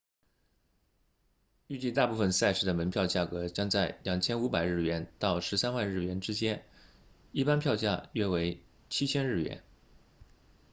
[1.67, 6.65] 预计大部分赛事的门票价格将在 2,500 日元到13万日元之间
[7.31, 9.63] 一般票价约为 7,000 日元